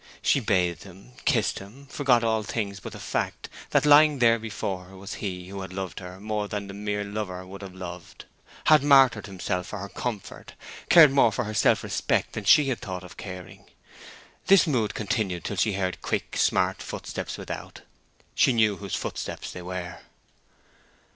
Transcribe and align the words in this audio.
She 0.23 0.39
bathed 0.39 0.81
him, 0.81 1.11
kissed 1.25 1.59
him, 1.59 1.85
forgot 1.85 2.23
all 2.23 2.41
things 2.41 2.79
but 2.79 2.93
the 2.93 2.99
fact 2.99 3.49
that 3.69 3.85
lying 3.85 4.17
there 4.17 4.39
before 4.39 4.85
her 4.85 4.97
was 4.97 5.13
he 5.21 5.49
who 5.49 5.61
had 5.61 5.71
loved 5.71 5.99
her 5.99 6.19
more 6.19 6.47
than 6.47 6.65
the 6.65 6.73
mere 6.73 7.03
lover 7.03 7.45
would 7.45 7.61
have 7.61 7.75
loved; 7.75 8.25
had 8.63 8.81
martyred 8.81 9.27
himself 9.27 9.67
for 9.67 9.77
her 9.77 9.89
comfort, 9.89 10.53
cared 10.89 11.11
more 11.11 11.31
for 11.31 11.43
her 11.43 11.53
self 11.53 11.83
respect 11.83 12.33
than 12.33 12.45
she 12.45 12.69
had 12.69 12.79
thought 12.79 13.03
of 13.03 13.15
caring. 13.17 13.65
This 14.47 14.65
mood 14.65 14.95
continued 14.95 15.43
till 15.43 15.57
she 15.57 15.73
heard 15.73 16.01
quick, 16.01 16.35
smart 16.35 16.81
footsteps 16.81 17.37
without; 17.37 17.81
she 18.33 18.53
knew 18.53 18.77
whose 18.77 18.95
footsteps 18.95 19.51
they 19.51 19.61
were. 19.61 19.99